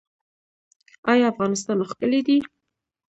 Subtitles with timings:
[1.11, 2.37] آیا افغانستان ښکلی دی؟